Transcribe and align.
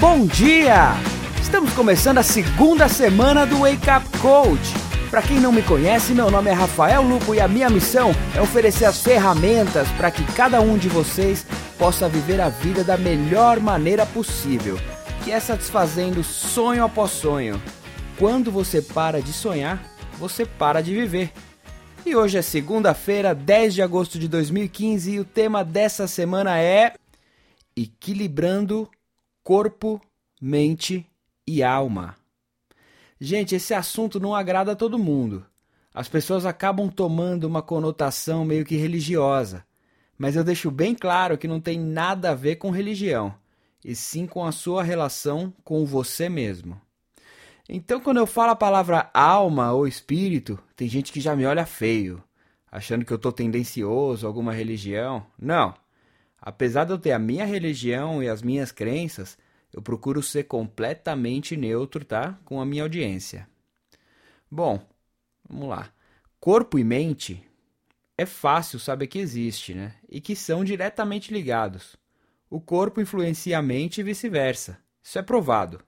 Bom 0.00 0.26
dia! 0.26 0.94
Estamos 1.42 1.72
começando 1.74 2.18
a 2.18 2.22
segunda 2.22 2.88
semana 2.88 3.44
do 3.44 3.58
Wake 3.58 3.90
Up 3.90 4.18
Coach. 4.18 4.74
Para 5.10 5.20
quem 5.20 5.40
não 5.40 5.52
me 5.52 5.62
conhece, 5.62 6.14
meu 6.14 6.30
nome 6.30 6.48
é 6.48 6.52
Rafael 6.52 7.02
Lupo 7.02 7.34
e 7.34 7.40
a 7.40 7.48
minha 7.48 7.68
missão 7.68 8.12
é 8.34 8.40
oferecer 8.40 8.84
as 8.84 9.02
ferramentas 9.02 9.88
para 9.98 10.10
que 10.10 10.24
cada 10.32 10.60
um 10.60 10.78
de 10.78 10.88
vocês 10.88 11.44
possa 11.78 12.08
viver 12.08 12.40
a 12.40 12.48
vida 12.48 12.84
da 12.84 12.96
melhor 12.96 13.60
maneira 13.60 14.06
possível, 14.06 14.78
que 15.24 15.32
é 15.32 15.40
satisfazendo 15.40 16.22
sonho 16.22 16.84
após 16.84 17.10
sonho. 17.10 17.60
Quando 18.18 18.50
você 18.50 18.80
para 18.80 19.20
de 19.20 19.32
sonhar, 19.32 19.82
você 20.18 20.46
para 20.46 20.80
de 20.80 20.94
viver. 20.94 21.32
E 22.04 22.16
hoje 22.16 22.38
é 22.38 22.42
segunda-feira, 22.42 23.34
10 23.34 23.74
de 23.74 23.82
agosto 23.82 24.18
de 24.18 24.26
2015, 24.26 25.12
e 25.12 25.20
o 25.20 25.24
tema 25.24 25.62
dessa 25.62 26.06
semana 26.06 26.58
é 26.58 26.94
Equilibrando 27.76 28.90
corpo, 29.42 30.00
mente 30.40 31.06
e 31.46 31.62
alma. 31.62 32.16
Gente, 33.20 33.54
esse 33.54 33.74
assunto 33.74 34.18
não 34.18 34.34
agrada 34.34 34.72
a 34.72 34.76
todo 34.76 34.98
mundo. 34.98 35.44
As 35.92 36.08
pessoas 36.08 36.46
acabam 36.46 36.88
tomando 36.88 37.44
uma 37.44 37.60
conotação 37.60 38.46
meio 38.46 38.64
que 38.64 38.76
religiosa. 38.76 39.64
Mas 40.16 40.36
eu 40.36 40.42
deixo 40.42 40.70
bem 40.70 40.94
claro 40.94 41.36
que 41.36 41.48
não 41.48 41.60
tem 41.60 41.78
nada 41.78 42.30
a 42.30 42.34
ver 42.34 42.56
com 42.56 42.70
religião, 42.70 43.34
e 43.84 43.94
sim 43.94 44.26
com 44.26 44.44
a 44.44 44.52
sua 44.52 44.82
relação 44.82 45.52
com 45.62 45.84
você 45.84 46.28
mesmo. 46.30 46.80
Então, 47.72 48.00
quando 48.00 48.16
eu 48.16 48.26
falo 48.26 48.50
a 48.50 48.56
palavra 48.56 49.08
alma 49.14 49.72
ou 49.72 49.86
espírito, 49.86 50.58
tem 50.74 50.88
gente 50.88 51.12
que 51.12 51.20
já 51.20 51.36
me 51.36 51.46
olha 51.46 51.64
feio, 51.64 52.20
achando 52.68 53.04
que 53.04 53.12
eu 53.12 53.16
estou 53.16 53.30
tendencioso 53.30 54.26
a 54.26 54.28
alguma 54.28 54.52
religião. 54.52 55.24
Não. 55.38 55.72
Apesar 56.40 56.82
de 56.82 56.90
eu 56.90 56.98
ter 56.98 57.12
a 57.12 57.18
minha 57.18 57.44
religião 57.44 58.20
e 58.20 58.28
as 58.28 58.42
minhas 58.42 58.72
crenças, 58.72 59.38
eu 59.72 59.80
procuro 59.80 60.20
ser 60.20 60.44
completamente 60.48 61.56
neutro, 61.56 62.04
tá? 62.04 62.36
Com 62.44 62.60
a 62.60 62.66
minha 62.66 62.82
audiência. 62.82 63.48
Bom, 64.50 64.84
vamos 65.48 65.68
lá. 65.68 65.90
Corpo 66.40 66.76
e 66.76 66.82
mente 66.82 67.40
é 68.18 68.26
fácil 68.26 68.80
saber 68.80 69.06
que 69.06 69.20
existe, 69.20 69.74
né? 69.74 69.94
E 70.08 70.20
que 70.20 70.34
são 70.34 70.64
diretamente 70.64 71.32
ligados. 71.32 71.94
O 72.50 72.60
corpo 72.60 73.00
influencia 73.00 73.60
a 73.60 73.62
mente 73.62 74.00
e 74.00 74.02
vice-versa. 74.02 74.76
Isso 75.00 75.20
é 75.20 75.22
provado. 75.22 75.80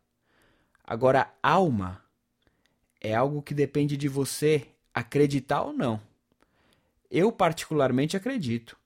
Agora, 0.92 1.32
alma 1.42 2.04
é 3.00 3.14
algo 3.14 3.40
que 3.40 3.54
depende 3.54 3.96
de 3.96 4.08
você 4.08 4.66
acreditar 4.92 5.62
ou 5.62 5.72
não. 5.72 5.98
Eu, 7.10 7.32
particularmente, 7.32 8.14
acredito. 8.14 8.76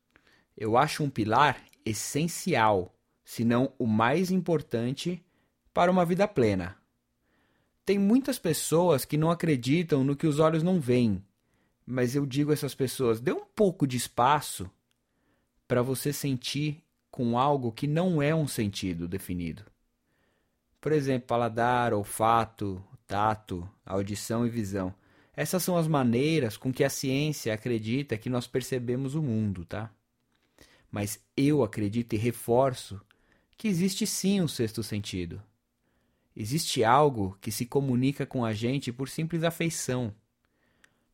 Eu 0.57 0.77
acho 0.77 1.03
um 1.03 1.11
pilar 1.11 1.61
essencial 1.85 2.95
se 3.25 3.45
não 3.45 3.73
o 3.77 3.89
mais 3.89 4.31
importante 4.31 5.21
para 5.75 5.91
uma 5.91 6.05
vida 6.05 6.29
plena. 6.29 6.77
Tem 7.85 7.99
muitas 7.99 8.39
pessoas 8.39 9.05
que 9.05 9.17
não 9.17 9.29
acreditam 9.29 10.05
no 10.05 10.15
que 10.15 10.29
os 10.29 10.39
olhos 10.39 10.63
não 10.63 10.81
veem, 10.81 11.21
mas 11.85 12.15
eu 12.15 12.25
digo 12.25 12.53
a 12.53 12.55
essas 12.55 12.73
pessoas: 12.73 13.21
dê 13.21 13.33
um 13.33 13.45
pouco 13.45 13.85
de 13.85 13.97
espaço 13.97 14.71
para 15.67 15.83
você 15.83 16.13
sentir 16.13 16.85
com 17.11 17.37
algo 17.37 17.73
que 17.73 17.89
não 17.89 18.23
é 18.23 18.33
um 18.33 18.47
sentido 18.47 19.09
definido. 19.09 19.65
Por 20.87 20.93
exemplo, 20.93 21.27
paladar, 21.27 21.93
olfato, 21.93 22.81
tato, 23.09 23.69
audição 23.85 24.47
e 24.47 24.49
visão. 24.49 24.95
Essas 25.35 25.65
são 25.65 25.77
as 25.77 25.89
maneiras 25.89 26.57
com 26.57 26.73
que 26.73 26.85
a 26.85 26.89
ciência 26.89 27.53
acredita 27.53 28.17
que 28.17 28.31
nós 28.31 28.47
percebemos 28.47 29.17
o 29.17 29.21
mundo, 29.21 29.65
tá? 29.65 29.91
Mas 30.89 31.19
eu 31.37 31.65
acredito 31.65 32.13
e 32.13 32.17
reforço 32.17 33.01
que 33.59 33.67
existe 33.67 34.07
sim 34.07 34.41
um 34.41 34.47
sexto 34.47 34.81
sentido. 34.81 35.43
Existe 36.37 36.85
algo 36.85 37.37
que 37.41 37.51
se 37.51 37.67
comunica 37.67 38.25
com 38.25 38.45
a 38.45 38.53
gente 38.53 38.93
por 38.93 39.09
simples 39.09 39.43
afeição. 39.43 40.15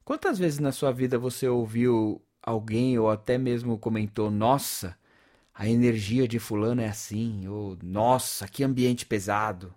Quantas 0.05 0.39
vezes 0.39 0.59
na 0.59 0.71
sua 0.71 0.93
vida 0.93 1.19
você 1.19 1.49
ouviu 1.49 2.21
alguém 2.43 2.99
ou 2.99 3.09
até 3.09 3.39
mesmo 3.39 3.79
comentou: 3.79 4.31
Nossa, 4.31 4.99
a 5.55 5.69
energia 5.69 6.27
de 6.27 6.39
Fulano 6.39 6.81
é 6.81 6.89
assim, 6.89 7.47
ou 7.47 7.77
Nossa, 7.83 8.49
que 8.49 8.65
ambiente 8.65 9.05
pesado? 9.05 9.75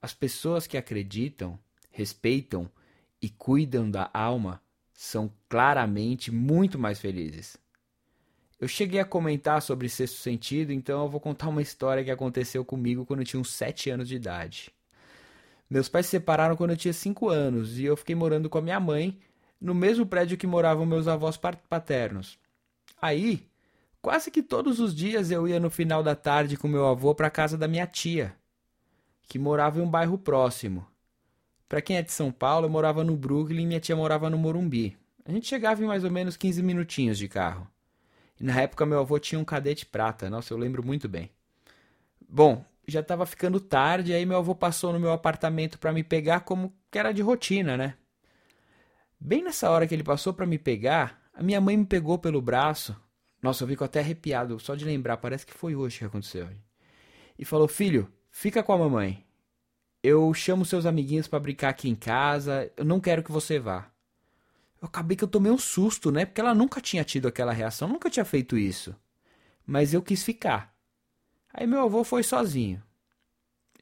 As 0.00 0.12
pessoas 0.12 0.66
que 0.66 0.76
acreditam, 0.76 1.58
respeitam 1.90 2.70
e 3.20 3.30
cuidam 3.30 3.90
da 3.90 4.10
alma 4.12 4.60
são 4.92 5.32
claramente 5.48 6.30
muito 6.30 6.78
mais 6.78 6.98
felizes. 6.98 7.56
Eu 8.60 8.68
cheguei 8.68 9.00
a 9.00 9.04
comentar 9.04 9.60
sobre 9.62 9.88
sexto 9.88 10.18
sentido, 10.18 10.72
então 10.72 11.02
eu 11.02 11.08
vou 11.08 11.20
contar 11.20 11.48
uma 11.48 11.62
história 11.62 12.04
que 12.04 12.10
aconteceu 12.10 12.64
comigo 12.64 13.04
quando 13.04 13.20
eu 13.20 13.26
tinha 13.26 13.40
uns 13.40 13.52
7 13.52 13.90
anos 13.90 14.08
de 14.08 14.16
idade. 14.16 14.70
Meus 15.68 15.88
pais 15.88 16.06
se 16.06 16.10
separaram 16.10 16.56
quando 16.56 16.70
eu 16.70 16.76
tinha 16.76 16.92
5 16.92 17.28
anos 17.28 17.78
e 17.78 17.84
eu 17.84 17.96
fiquei 17.96 18.14
morando 18.14 18.48
com 18.48 18.58
a 18.58 18.62
minha 18.62 18.78
mãe 18.78 19.18
no 19.60 19.74
mesmo 19.74 20.06
prédio 20.06 20.36
que 20.36 20.46
moravam 20.46 20.86
meus 20.86 21.08
avós 21.08 21.36
paternos. 21.36 22.38
Aí, 23.00 23.46
quase 24.04 24.30
que 24.30 24.42
todos 24.42 24.80
os 24.80 24.94
dias 24.94 25.30
eu 25.30 25.48
ia 25.48 25.58
no 25.58 25.70
final 25.70 26.02
da 26.02 26.14
tarde 26.14 26.58
com 26.58 26.68
meu 26.68 26.86
avô 26.86 27.14
para 27.14 27.28
a 27.28 27.30
casa 27.30 27.56
da 27.56 27.66
minha 27.66 27.86
tia, 27.86 28.36
que 29.22 29.38
morava 29.38 29.78
em 29.78 29.82
um 29.82 29.88
bairro 29.88 30.18
próximo. 30.18 30.86
Para 31.66 31.80
quem 31.80 31.96
é 31.96 32.02
de 32.02 32.12
São 32.12 32.30
Paulo, 32.30 32.66
eu 32.66 32.70
morava 32.70 33.02
no 33.02 33.16
Brooklyn 33.16 33.62
e 33.62 33.66
minha 33.66 33.80
tia 33.80 33.96
morava 33.96 34.28
no 34.28 34.36
Morumbi. 34.36 34.94
A 35.24 35.32
gente 35.32 35.46
chegava 35.46 35.82
em 35.82 35.86
mais 35.86 36.04
ou 36.04 36.10
menos 36.10 36.36
15 36.36 36.62
minutinhos 36.62 37.16
de 37.16 37.26
carro. 37.28 37.66
E 38.38 38.44
na 38.44 38.60
época 38.60 38.84
meu 38.84 39.00
avô 39.00 39.18
tinha 39.18 39.38
um 39.38 39.44
cadete 39.44 39.86
prata, 39.86 40.28
nossa, 40.28 40.52
eu 40.52 40.58
lembro 40.58 40.84
muito 40.84 41.08
bem. 41.08 41.30
Bom, 42.28 42.62
já 42.86 43.00
estava 43.00 43.24
ficando 43.24 43.58
tarde, 43.58 44.12
aí 44.12 44.26
meu 44.26 44.36
avô 44.36 44.54
passou 44.54 44.92
no 44.92 45.00
meu 45.00 45.12
apartamento 45.12 45.78
para 45.78 45.94
me 45.94 46.04
pegar 46.04 46.40
como 46.40 46.74
que 46.90 46.98
era 46.98 47.10
de 47.10 47.22
rotina, 47.22 47.74
né? 47.74 47.94
Bem 49.18 49.42
nessa 49.42 49.70
hora 49.70 49.86
que 49.86 49.94
ele 49.94 50.04
passou 50.04 50.34
para 50.34 50.44
me 50.44 50.58
pegar, 50.58 51.22
a 51.32 51.42
minha 51.42 51.58
mãe 51.58 51.74
me 51.74 51.86
pegou 51.86 52.18
pelo 52.18 52.42
braço. 52.42 52.94
Nossa, 53.44 53.62
eu 53.62 53.68
fico 53.68 53.84
até 53.84 54.00
arrepiado 54.00 54.58
só 54.58 54.74
de 54.74 54.86
lembrar, 54.86 55.18
parece 55.18 55.44
que 55.44 55.52
foi 55.52 55.76
hoje 55.76 55.98
que 55.98 56.04
aconteceu. 56.06 56.48
E 57.38 57.44
falou: 57.44 57.68
"Filho, 57.68 58.10
fica 58.30 58.62
com 58.62 58.72
a 58.72 58.78
mamãe. 58.78 59.22
Eu 60.02 60.32
chamo 60.32 60.64
seus 60.64 60.86
amiguinhos 60.86 61.28
para 61.28 61.40
brincar 61.40 61.68
aqui 61.68 61.86
em 61.86 61.94
casa, 61.94 62.72
eu 62.74 62.86
não 62.86 62.98
quero 62.98 63.22
que 63.22 63.30
você 63.30 63.58
vá." 63.58 63.90
eu 64.80 64.86
acabei 64.86 65.14
que 65.14 65.24
eu 65.24 65.28
tomei 65.28 65.52
um 65.52 65.58
susto, 65.58 66.10
né? 66.10 66.24
Porque 66.24 66.40
ela 66.40 66.54
nunca 66.54 66.80
tinha 66.80 67.04
tido 67.04 67.28
aquela 67.28 67.52
reação, 67.52 67.86
nunca 67.86 68.08
tinha 68.08 68.24
feito 68.24 68.56
isso. 68.56 68.94
Mas 69.66 69.92
eu 69.92 70.00
quis 70.00 70.22
ficar. 70.24 70.74
Aí 71.52 71.66
meu 71.66 71.82
avô 71.82 72.02
foi 72.02 72.22
sozinho. 72.22 72.82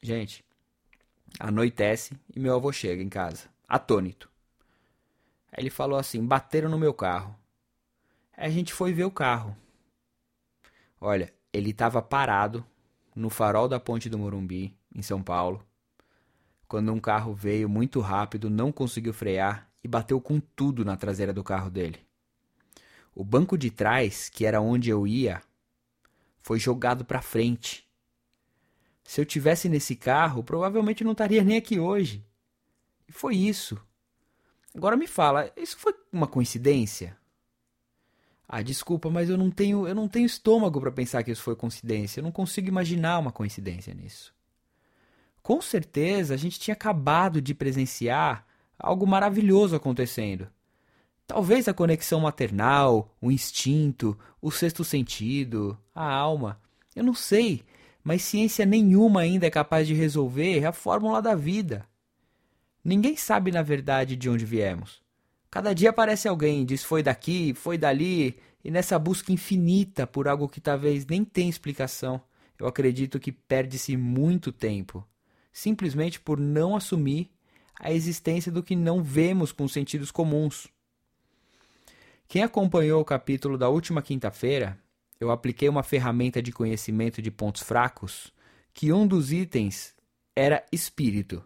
Gente, 0.01 0.43
anoitece 1.39 2.17
e 2.35 2.39
meu 2.39 2.55
avô 2.55 2.71
chega 2.73 3.01
em 3.01 3.09
casa, 3.09 3.49
atônito. 3.67 4.29
Aí 5.53 5.63
ele 5.63 5.69
falou 5.69 5.97
assim: 5.97 6.25
bateram 6.25 6.69
no 6.69 6.77
meu 6.77 6.93
carro. 6.93 7.33
A 8.35 8.49
gente 8.49 8.73
foi 8.73 8.91
ver 8.91 9.05
o 9.05 9.11
carro. 9.11 9.55
Olha, 10.99 11.33
ele 11.51 11.69
estava 11.69 12.01
parado 12.01 12.65
no 13.15 13.29
farol 13.29 13.67
da 13.67 13.79
ponte 13.79 14.09
do 14.09 14.17
Morumbi, 14.17 14.75
em 14.93 15.01
São 15.01 15.21
Paulo, 15.21 15.63
quando 16.67 16.91
um 16.91 16.99
carro 16.99 17.35
veio 17.35 17.69
muito 17.69 17.99
rápido, 17.99 18.49
não 18.49 18.71
conseguiu 18.71 19.13
frear 19.13 19.69
e 19.83 19.87
bateu 19.87 20.19
com 20.19 20.39
tudo 20.39 20.83
na 20.83 20.97
traseira 20.97 21.31
do 21.31 21.43
carro 21.43 21.69
dele. 21.69 21.99
O 23.13 23.23
banco 23.23 23.55
de 23.55 23.69
trás, 23.69 24.27
que 24.27 24.43
era 24.43 24.59
onde 24.59 24.89
eu 24.89 25.05
ia, 25.05 25.43
foi 26.41 26.57
jogado 26.57 27.05
para 27.05 27.21
frente. 27.21 27.87
Se 29.03 29.21
eu 29.21 29.25
tivesse 29.25 29.69
nesse 29.69 29.95
carro, 29.95 30.43
provavelmente 30.43 31.03
não 31.03 31.11
estaria 31.11 31.43
nem 31.43 31.57
aqui 31.57 31.79
hoje. 31.79 32.25
E 33.07 33.11
foi 33.11 33.35
isso. 33.35 33.79
Agora 34.73 34.97
me 34.97 35.05
fala, 35.05 35.51
isso 35.55 35.77
foi 35.77 35.93
uma 36.11 36.25
coincidência? 36.25 37.15
Ah, 38.47 38.61
desculpa, 38.61 39.09
mas 39.09 39.29
eu 39.29 39.37
não 39.37 39.49
tenho, 39.49 39.87
eu 39.87 39.95
não 39.95 40.07
tenho 40.07 40.25
estômago 40.25 40.79
para 40.79 40.91
pensar 40.91 41.23
que 41.23 41.31
isso 41.31 41.41
foi 41.41 41.55
coincidência. 41.55 42.19
Eu 42.19 42.23
não 42.23 42.31
consigo 42.31 42.67
imaginar 42.67 43.19
uma 43.19 43.31
coincidência 43.31 43.93
nisso. 43.93 44.33
Com 45.41 45.61
certeza, 45.61 46.33
a 46.33 46.37
gente 46.37 46.59
tinha 46.59 46.73
acabado 46.73 47.41
de 47.41 47.53
presenciar 47.53 48.45
algo 48.79 49.05
maravilhoso 49.05 49.75
acontecendo. 49.75 50.47
Talvez 51.27 51.67
a 51.67 51.73
conexão 51.73 52.21
maternal, 52.21 53.13
o 53.21 53.31
instinto, 53.31 54.17
o 54.41 54.51
sexto 54.51 54.83
sentido, 54.83 55.77
a 55.93 56.09
alma. 56.09 56.61
Eu 56.95 57.03
não 57.03 57.13
sei, 57.13 57.63
mas 58.03 58.21
ciência 58.21 58.65
nenhuma 58.65 59.21
ainda 59.21 59.47
é 59.47 59.49
capaz 59.49 59.87
de 59.87 59.93
resolver 59.93 60.65
a 60.65 60.71
fórmula 60.71 61.21
da 61.21 61.35
vida. 61.35 61.85
Ninguém 62.83 63.17
sabe 63.17 63.51
na 63.51 63.61
verdade 63.61 64.15
de 64.15 64.29
onde 64.29 64.45
viemos. 64.45 65.02
Cada 65.53 65.71
dia 65.71 65.91
aparece 65.91 66.27
alguém, 66.27 66.65
diz 66.65 66.83
foi 66.83 67.03
daqui, 67.03 67.53
foi 67.53 67.77
dali, 67.77 68.39
e 68.65 68.71
nessa 68.71 68.97
busca 68.97 69.31
infinita 69.31 70.07
por 70.07 70.27
algo 70.27 70.49
que 70.49 70.59
talvez 70.59 71.05
nem 71.05 71.23
tenha 71.23 71.47
explicação, 71.47 72.19
eu 72.57 72.65
acredito 72.65 73.19
que 73.19 73.31
perde-se 73.31 73.95
muito 73.95 74.51
tempo, 74.51 75.07
simplesmente 75.51 76.19
por 76.19 76.39
não 76.39 76.75
assumir 76.75 77.29
a 77.79 77.93
existência 77.93 78.51
do 78.51 78.63
que 78.63 78.75
não 78.75 79.03
vemos 79.03 79.51
com 79.51 79.67
sentidos 79.67 80.09
comuns. 80.09 80.67
Quem 82.27 82.41
acompanhou 82.41 82.99
o 82.99 83.05
capítulo 83.05 83.55
da 83.55 83.69
última 83.69 84.01
quinta-feira, 84.01 84.79
eu 85.19 85.29
apliquei 85.29 85.69
uma 85.69 85.83
ferramenta 85.83 86.41
de 86.41 86.51
conhecimento 86.51 87.21
de 87.21 87.29
pontos 87.29 87.61
fracos 87.61 88.33
que 88.73 88.91
um 88.91 89.05
dos 89.05 89.31
itens 89.31 89.93
era 90.35 90.65
espírito. 90.71 91.43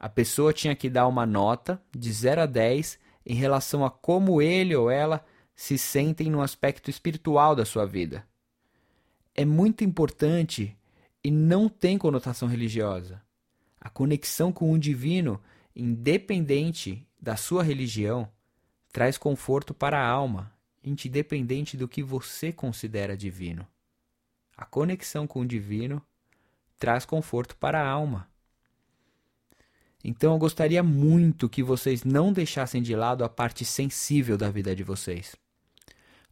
A 0.00 0.08
pessoa 0.08 0.50
tinha 0.50 0.74
que 0.74 0.88
dar 0.88 1.06
uma 1.06 1.26
nota 1.26 1.78
de 1.94 2.10
0 2.10 2.40
a 2.40 2.46
10 2.46 3.01
em 3.24 3.34
relação 3.34 3.84
a 3.84 3.90
como 3.90 4.42
ele 4.42 4.74
ou 4.74 4.90
ela 4.90 5.24
se 5.54 5.78
sentem 5.78 6.30
no 6.30 6.40
aspecto 6.40 6.90
espiritual 6.90 7.54
da 7.54 7.64
sua 7.64 7.86
vida. 7.86 8.26
É 9.34 9.44
muito 9.44 9.84
importante 9.84 10.76
e 11.22 11.30
não 11.30 11.68
tem 11.68 11.96
conotação 11.96 12.48
religiosa. 12.48 13.22
A 13.80 13.88
conexão 13.88 14.52
com 14.52 14.72
o 14.72 14.78
divino, 14.78 15.40
independente 15.74 17.06
da 17.20 17.36
sua 17.36 17.62
religião, 17.62 18.28
traz 18.92 19.16
conforto 19.16 19.72
para 19.72 19.98
a 19.98 20.06
alma, 20.06 20.52
independente 20.84 21.76
do 21.76 21.88
que 21.88 22.02
você 22.02 22.52
considera 22.52 23.16
divino. 23.16 23.66
A 24.56 24.64
conexão 24.64 25.26
com 25.26 25.40
o 25.40 25.46
divino 25.46 26.02
traz 26.78 27.04
conforto 27.04 27.56
para 27.56 27.80
a 27.80 27.88
alma. 27.88 28.28
Então 30.04 30.32
eu 30.32 30.38
gostaria 30.38 30.82
muito 30.82 31.48
que 31.48 31.62
vocês 31.62 32.04
não 32.04 32.32
deixassem 32.32 32.82
de 32.82 32.96
lado 32.96 33.24
a 33.24 33.28
parte 33.28 33.64
sensível 33.64 34.36
da 34.36 34.50
vida 34.50 34.74
de 34.74 34.82
vocês. 34.82 35.36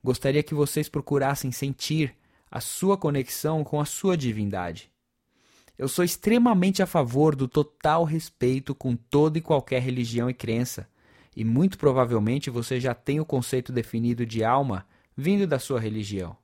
Gostaria 0.02 0.42
que 0.42 0.54
vocês 0.54 0.88
procurassem 0.88 1.52
sentir 1.52 2.16
a 2.50 2.60
sua 2.60 2.96
conexão 2.96 3.62
com 3.62 3.80
a 3.80 3.84
sua 3.84 4.16
divindade. 4.16 4.90
Eu 5.78 5.88
sou 5.88 6.04
extremamente 6.04 6.82
a 6.82 6.86
favor 6.86 7.36
do 7.36 7.46
total 7.46 8.04
respeito 8.04 8.74
com 8.74 8.96
toda 8.96 9.38
e 9.38 9.40
qualquer 9.40 9.80
religião 9.80 10.28
e 10.28 10.34
crença, 10.34 10.88
e 11.34 11.44
muito 11.44 11.78
provavelmente 11.78 12.50
você 12.50 12.80
já 12.80 12.92
tem 12.92 13.20
o 13.20 13.24
conceito 13.24 13.72
definido 13.72 14.26
de 14.26 14.42
alma 14.42 14.86
vindo 15.16 15.46
da 15.46 15.58
sua 15.58 15.80
religião. 15.80 16.36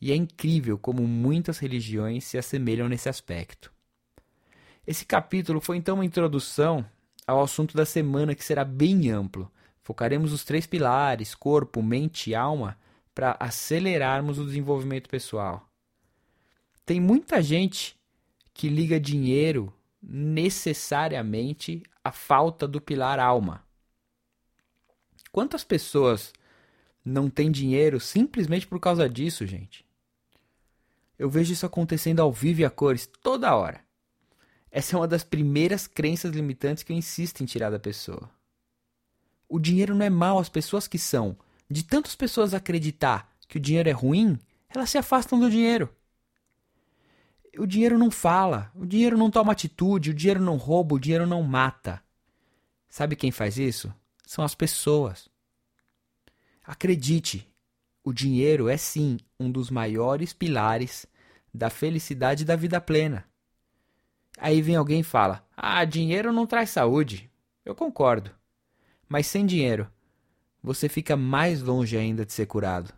E 0.00 0.12
é 0.12 0.16
incrível 0.16 0.78
como 0.78 1.06
muitas 1.06 1.58
religiões 1.58 2.24
se 2.24 2.38
assemelham 2.38 2.88
nesse 2.88 3.08
aspecto. 3.08 3.72
Esse 4.90 5.04
capítulo 5.04 5.60
foi 5.60 5.76
então 5.76 5.94
uma 5.94 6.04
introdução 6.04 6.84
ao 7.24 7.40
assunto 7.40 7.76
da 7.76 7.86
semana 7.86 8.34
que 8.34 8.44
será 8.44 8.64
bem 8.64 9.08
amplo. 9.08 9.48
Focaremos 9.84 10.32
os 10.32 10.42
três 10.42 10.66
pilares, 10.66 11.32
corpo, 11.32 11.80
mente 11.80 12.30
e 12.30 12.34
alma, 12.34 12.76
para 13.14 13.36
acelerarmos 13.38 14.36
o 14.40 14.44
desenvolvimento 14.44 15.08
pessoal. 15.08 15.64
Tem 16.84 17.00
muita 17.00 17.40
gente 17.40 17.96
que 18.52 18.68
liga 18.68 18.98
dinheiro 18.98 19.72
necessariamente 20.02 21.84
à 22.02 22.10
falta 22.10 22.66
do 22.66 22.80
pilar 22.80 23.20
alma. 23.20 23.64
Quantas 25.30 25.62
pessoas 25.62 26.32
não 27.04 27.30
têm 27.30 27.52
dinheiro 27.52 28.00
simplesmente 28.00 28.66
por 28.66 28.80
causa 28.80 29.08
disso, 29.08 29.46
gente? 29.46 29.86
Eu 31.16 31.30
vejo 31.30 31.52
isso 31.52 31.64
acontecendo 31.64 32.18
ao 32.18 32.32
vivo 32.32 32.62
e 32.62 32.64
a 32.64 32.70
cores 32.70 33.08
toda 33.22 33.54
hora. 33.54 33.88
Essa 34.70 34.96
é 34.96 34.98
uma 34.98 35.08
das 35.08 35.24
primeiras 35.24 35.86
crenças 35.86 36.32
limitantes 36.32 36.82
que 36.82 36.92
eu 36.92 36.96
insisto 36.96 37.42
em 37.42 37.46
tirar 37.46 37.70
da 37.70 37.78
pessoa. 37.78 38.30
O 39.48 39.58
dinheiro 39.58 39.94
não 39.94 40.06
é 40.06 40.10
mal 40.10 40.38
às 40.38 40.48
pessoas 40.48 40.86
que 40.86 40.98
são. 40.98 41.36
De 41.68 41.82
tantas 41.82 42.14
pessoas 42.14 42.54
acreditar 42.54 43.32
que 43.48 43.56
o 43.56 43.60
dinheiro 43.60 43.88
é 43.88 43.92
ruim, 43.92 44.38
elas 44.68 44.90
se 44.90 44.98
afastam 44.98 45.40
do 45.40 45.50
dinheiro. 45.50 45.92
O 47.58 47.66
dinheiro 47.66 47.98
não 47.98 48.10
fala, 48.10 48.70
o 48.74 48.86
dinheiro 48.86 49.18
não 49.18 49.30
toma 49.30 49.52
atitude, 49.52 50.10
o 50.10 50.14
dinheiro 50.14 50.40
não 50.40 50.56
rouba, 50.56 50.94
o 50.94 51.00
dinheiro 51.00 51.26
não 51.26 51.42
mata. 51.42 52.00
Sabe 52.88 53.16
quem 53.16 53.32
faz 53.32 53.58
isso? 53.58 53.92
São 54.24 54.44
as 54.44 54.54
pessoas. 54.54 55.28
Acredite, 56.64 57.48
o 58.04 58.12
dinheiro 58.12 58.68
é 58.68 58.76
sim 58.76 59.18
um 59.38 59.50
dos 59.50 59.68
maiores 59.68 60.32
pilares 60.32 61.06
da 61.52 61.68
felicidade 61.68 62.44
da 62.44 62.54
vida 62.54 62.80
plena. 62.80 63.24
Aí 64.42 64.62
vem 64.62 64.74
alguém 64.74 65.00
e 65.00 65.04
fala: 65.04 65.46
Ah, 65.54 65.84
dinheiro 65.84 66.32
não 66.32 66.46
traz 66.46 66.70
saúde. 66.70 67.30
Eu 67.62 67.74
concordo. 67.74 68.30
Mas 69.06 69.26
sem 69.26 69.44
dinheiro, 69.44 69.86
você 70.62 70.88
fica 70.88 71.14
mais 71.14 71.60
longe 71.60 71.94
ainda 71.94 72.24
de 72.24 72.32
ser 72.32 72.46
curado. 72.46 72.90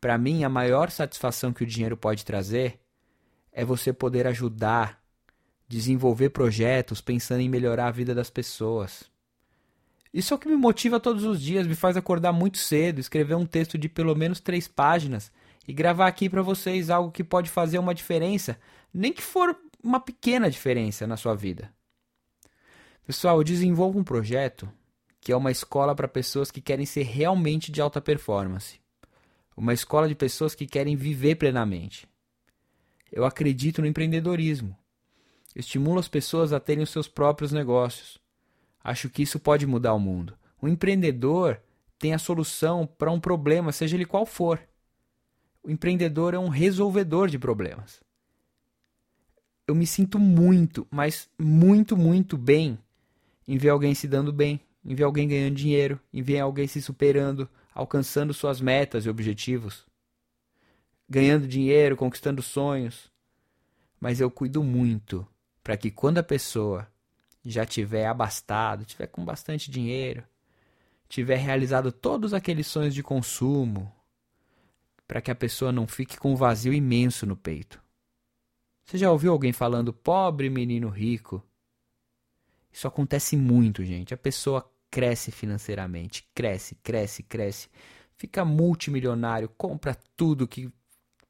Para 0.00 0.16
mim, 0.16 0.44
a 0.44 0.48
maior 0.48 0.92
satisfação 0.92 1.52
que 1.52 1.64
o 1.64 1.66
dinheiro 1.66 1.96
pode 1.96 2.24
trazer 2.24 2.78
é 3.50 3.64
você 3.64 3.92
poder 3.92 4.28
ajudar, 4.28 5.02
desenvolver 5.66 6.30
projetos 6.30 7.00
pensando 7.00 7.40
em 7.40 7.48
melhorar 7.48 7.88
a 7.88 7.90
vida 7.90 8.14
das 8.14 8.30
pessoas. 8.30 9.10
Isso 10.14 10.32
é 10.32 10.36
o 10.36 10.38
que 10.38 10.48
me 10.48 10.56
motiva 10.56 11.00
todos 11.00 11.24
os 11.24 11.42
dias, 11.42 11.66
me 11.66 11.74
faz 11.74 11.96
acordar 11.96 12.32
muito 12.32 12.58
cedo, 12.58 13.00
escrever 13.00 13.34
um 13.34 13.44
texto 13.44 13.76
de 13.76 13.88
pelo 13.88 14.14
menos 14.14 14.38
três 14.38 14.68
páginas 14.68 15.32
e 15.66 15.72
gravar 15.72 16.06
aqui 16.06 16.28
para 16.28 16.42
vocês 16.42 16.90
algo 16.90 17.10
que 17.10 17.24
pode 17.24 17.50
fazer 17.50 17.78
uma 17.78 17.94
diferença, 17.94 18.58
nem 18.94 19.12
que 19.12 19.22
for 19.22 19.56
uma 19.82 20.00
pequena 20.00 20.50
diferença 20.50 21.06
na 21.06 21.16
sua 21.16 21.34
vida. 21.34 21.72
Pessoal, 23.06 23.38
eu 23.38 23.44
desenvolvo 23.44 23.98
um 23.98 24.04
projeto 24.04 24.68
que 25.20 25.32
é 25.32 25.36
uma 25.36 25.50
escola 25.50 25.94
para 25.94 26.08
pessoas 26.08 26.50
que 26.50 26.60
querem 26.60 26.86
ser 26.86 27.02
realmente 27.02 27.72
de 27.72 27.80
alta 27.80 28.00
performance. 28.00 28.80
Uma 29.56 29.72
escola 29.72 30.08
de 30.08 30.14
pessoas 30.14 30.54
que 30.54 30.66
querem 30.66 30.94
viver 30.94 31.36
plenamente. 31.36 32.06
Eu 33.10 33.24
acredito 33.24 33.80
no 33.80 33.88
empreendedorismo. 33.88 34.76
Eu 35.54 35.60
estimulo 35.60 35.98
as 35.98 36.08
pessoas 36.08 36.52
a 36.52 36.60
terem 36.60 36.84
os 36.84 36.90
seus 36.90 37.08
próprios 37.08 37.50
negócios. 37.50 38.18
Acho 38.84 39.08
que 39.08 39.22
isso 39.22 39.40
pode 39.40 39.66
mudar 39.66 39.94
o 39.94 40.00
mundo. 40.00 40.36
O 40.60 40.68
empreendedor 40.68 41.60
tem 41.98 42.12
a 42.12 42.18
solução 42.18 42.86
para 42.86 43.10
um 43.10 43.18
problema, 43.18 43.72
seja 43.72 43.96
ele 43.96 44.04
qual 44.04 44.26
for. 44.26 44.60
O 45.62 45.70
empreendedor 45.70 46.34
é 46.34 46.38
um 46.38 46.48
resolvedor 46.48 47.28
de 47.28 47.38
problemas 47.38 48.05
eu 49.66 49.74
me 49.74 49.86
sinto 49.86 50.18
muito, 50.18 50.86
mas 50.90 51.28
muito, 51.38 51.96
muito 51.96 52.36
bem 52.38 52.78
em 53.48 53.58
ver 53.58 53.70
alguém 53.70 53.94
se 53.94 54.06
dando 54.06 54.32
bem, 54.32 54.60
em 54.84 54.94
ver 54.94 55.04
alguém 55.04 55.26
ganhando 55.26 55.54
dinheiro, 55.54 56.00
em 56.12 56.22
ver 56.22 56.40
alguém 56.40 56.66
se 56.66 56.80
superando, 56.80 57.48
alcançando 57.74 58.32
suas 58.32 58.60
metas 58.60 59.04
e 59.04 59.10
objetivos, 59.10 59.84
ganhando 61.08 61.46
dinheiro, 61.46 61.96
conquistando 61.96 62.42
sonhos. 62.42 63.10
Mas 64.00 64.20
eu 64.20 64.30
cuido 64.30 64.62
muito 64.62 65.26
para 65.62 65.76
que 65.76 65.90
quando 65.90 66.18
a 66.18 66.22
pessoa 66.22 66.86
já 67.44 67.64
tiver 67.64 68.06
abastado, 68.06 68.84
tiver 68.84 69.06
com 69.06 69.24
bastante 69.24 69.70
dinheiro, 69.70 70.22
tiver 71.08 71.36
realizado 71.36 71.90
todos 71.90 72.34
aqueles 72.34 72.66
sonhos 72.66 72.94
de 72.94 73.02
consumo, 73.02 73.92
para 75.06 75.20
que 75.20 75.30
a 75.30 75.34
pessoa 75.34 75.70
não 75.70 75.86
fique 75.86 76.16
com 76.16 76.32
um 76.32 76.36
vazio 76.36 76.72
imenso 76.72 77.26
no 77.26 77.36
peito. 77.36 77.85
Você 78.86 78.98
já 78.98 79.10
ouviu 79.10 79.32
alguém 79.32 79.52
falando 79.52 79.92
pobre 79.92 80.48
menino 80.48 80.88
rico? 80.88 81.42
Isso 82.72 82.86
acontece 82.86 83.36
muito, 83.36 83.84
gente. 83.84 84.14
A 84.14 84.16
pessoa 84.16 84.70
cresce 84.88 85.32
financeiramente, 85.32 86.28
cresce, 86.32 86.76
cresce, 86.76 87.24
cresce, 87.24 87.68
fica 88.16 88.44
multimilionário, 88.44 89.48
compra 89.48 89.96
tudo 90.16 90.46
que 90.46 90.72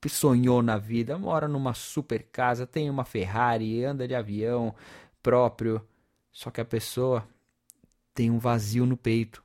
sonhou 0.06 0.62
na 0.62 0.76
vida, 0.76 1.18
mora 1.18 1.48
numa 1.48 1.72
super 1.72 2.22
casa, 2.24 2.66
tem 2.66 2.90
uma 2.90 3.04
Ferrari, 3.04 3.82
anda 3.84 4.06
de 4.06 4.14
avião 4.14 4.74
próprio. 5.22 5.84
Só 6.30 6.50
que 6.50 6.60
a 6.60 6.64
pessoa 6.64 7.26
tem 8.14 8.30
um 8.30 8.38
vazio 8.38 8.84
no 8.84 8.98
peito. 8.98 9.42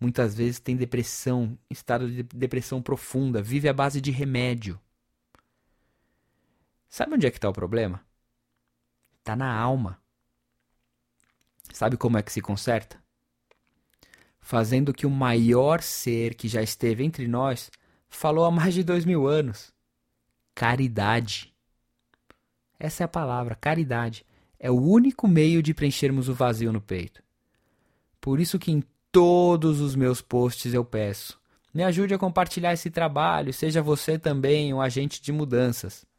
Muitas 0.00 0.34
vezes 0.34 0.58
tem 0.58 0.74
depressão, 0.74 1.56
estado 1.68 2.10
de 2.10 2.22
depressão 2.22 2.80
profunda, 2.80 3.42
vive 3.42 3.68
à 3.68 3.72
base 3.74 4.00
de 4.00 4.10
remédio. 4.10 4.80
Sabe 6.90 7.14
onde 7.14 7.26
é 7.26 7.30
que 7.30 7.38
está 7.38 7.48
o 7.48 7.52
problema? 7.52 8.04
Está 9.20 9.36
na 9.36 9.54
alma. 9.54 10.02
Sabe 11.72 11.96
como 11.96 12.18
é 12.18 12.22
que 12.22 12.32
se 12.32 12.40
conserta? 12.40 13.00
Fazendo 14.40 14.92
que 14.92 15.06
o 15.06 15.10
maior 15.10 15.82
ser 15.82 16.34
que 16.34 16.48
já 16.48 16.60
esteve 16.60 17.04
entre 17.04 17.28
nós 17.28 17.70
falou 18.08 18.44
há 18.44 18.50
mais 18.50 18.74
de 18.74 18.82
dois 18.82 19.04
mil 19.04 19.28
anos: 19.28 19.72
caridade. 20.52 21.54
Essa 22.76 23.04
é 23.04 23.06
a 23.06 23.08
palavra, 23.08 23.54
caridade. 23.54 24.26
É 24.58 24.68
o 24.68 24.82
único 24.82 25.28
meio 25.28 25.62
de 25.62 25.72
preenchermos 25.72 26.28
o 26.28 26.34
vazio 26.34 26.72
no 26.72 26.80
peito. 26.80 27.22
Por 28.20 28.40
isso 28.40 28.58
que 28.58 28.72
em 28.72 28.82
todos 29.12 29.80
os 29.80 29.94
meus 29.94 30.20
posts 30.20 30.74
eu 30.74 30.84
peço: 30.84 31.40
me 31.72 31.84
ajude 31.84 32.14
a 32.14 32.18
compartilhar 32.18 32.72
esse 32.72 32.90
trabalho, 32.90 33.52
seja 33.52 33.80
você 33.80 34.18
também 34.18 34.74
um 34.74 34.80
agente 34.80 35.22
de 35.22 35.30
mudanças. 35.30 36.09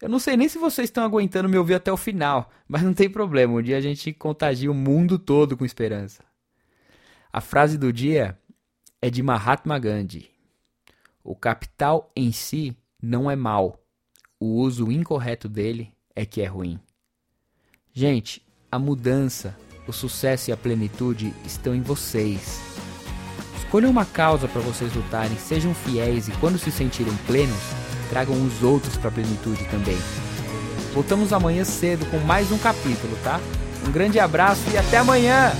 Eu 0.00 0.08
não 0.08 0.18
sei 0.18 0.36
nem 0.36 0.48
se 0.48 0.58
vocês 0.58 0.88
estão 0.88 1.04
aguentando 1.04 1.48
me 1.48 1.56
ouvir 1.56 1.74
até 1.74 1.90
o 1.90 1.96
final, 1.96 2.50
mas 2.68 2.82
não 2.82 2.92
tem 2.92 3.08
problema, 3.08 3.54
um 3.54 3.62
dia 3.62 3.78
a 3.78 3.80
gente 3.80 4.12
contagia 4.12 4.70
o 4.70 4.74
mundo 4.74 5.18
todo 5.18 5.56
com 5.56 5.64
esperança. 5.64 6.22
A 7.32 7.40
frase 7.40 7.78
do 7.78 7.92
dia 7.92 8.38
é 9.00 9.08
de 9.08 9.22
Mahatma 9.22 9.78
Gandhi. 9.78 10.30
O 11.24 11.34
capital 11.34 12.10
em 12.14 12.30
si 12.30 12.76
não 13.02 13.30
é 13.30 13.36
mal, 13.36 13.80
o 14.38 14.46
uso 14.56 14.92
incorreto 14.92 15.48
dele 15.48 15.92
é 16.14 16.26
que 16.26 16.42
é 16.42 16.46
ruim. 16.46 16.78
Gente, 17.92 18.46
a 18.70 18.78
mudança, 18.78 19.56
o 19.88 19.92
sucesso 19.92 20.50
e 20.50 20.52
a 20.52 20.56
plenitude 20.56 21.32
estão 21.44 21.74
em 21.74 21.80
vocês. 21.80 22.60
Os 23.56 23.64
Escolham 23.66 23.90
uma 23.90 24.06
causa 24.06 24.46
para 24.46 24.60
vocês 24.60 24.94
lutarem, 24.94 25.36
sejam 25.36 25.74
fiéis 25.74 26.28
e 26.28 26.32
quando 26.38 26.56
se 26.56 26.70
sentirem 26.70 27.14
plenos, 27.26 27.85
tragam 28.08 28.34
os 28.44 28.62
outros 28.62 28.96
para 28.96 29.08
a 29.08 29.12
plenitude 29.12 29.64
também. 29.66 29.98
Voltamos 30.94 31.32
amanhã 31.32 31.64
cedo 31.64 32.06
com 32.06 32.18
mais 32.18 32.50
um 32.50 32.58
capítulo, 32.58 33.16
tá? 33.22 33.40
Um 33.86 33.92
grande 33.92 34.18
abraço 34.18 34.62
e 34.72 34.78
até 34.78 34.98
amanhã! 34.98 35.52